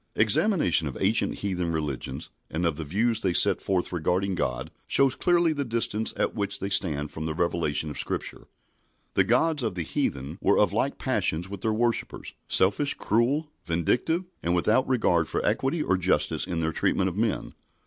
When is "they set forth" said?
3.21-3.91